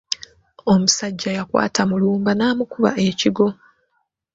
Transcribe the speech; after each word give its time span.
Omusajja 0.73 1.29
yakwata 1.37 1.81
Mulumba 1.89 2.31
n’amukuba 2.35 2.91
ekigwo. 3.07 3.47